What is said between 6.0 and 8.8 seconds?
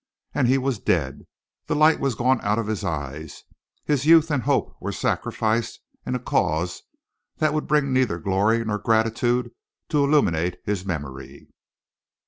in a cause that would bring neither glory nor